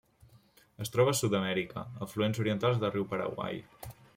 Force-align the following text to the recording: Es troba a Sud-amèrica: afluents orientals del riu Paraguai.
Es 0.85 0.91
troba 0.95 1.13
a 1.15 1.17
Sud-amèrica: 1.19 1.83
afluents 2.07 2.43
orientals 2.45 2.83
del 2.85 2.93
riu 2.97 3.07
Paraguai. 3.13 3.63